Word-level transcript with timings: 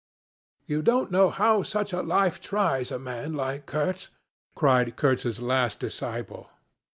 'You 0.65 0.81
don't 0.81 1.11
know 1.11 1.29
how 1.29 1.61
such 1.61 1.93
a 1.93 2.01
life 2.01 2.41
tries 2.41 2.89
a 2.89 2.97
man 2.97 3.33
like 3.35 3.67
Kurtz,' 3.67 4.09
cried 4.55 4.95
Kurtz's 4.95 5.43
last 5.43 5.79
disciple. 5.79 6.49